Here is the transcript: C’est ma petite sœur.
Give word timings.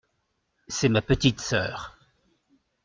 C’est 0.67 0.89
ma 0.89 1.03
petite 1.03 1.39
sœur. 1.39 1.95